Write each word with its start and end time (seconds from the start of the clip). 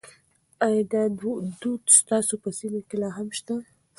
ایا 0.65 0.83
دا 0.91 1.03
دود 1.61 1.83
ستاسو 1.99 2.33
په 2.43 2.49
سیمه 2.59 2.79
کې 2.87 2.95
لا 3.01 3.09
هم 3.17 3.27
شته؟ 3.37 3.55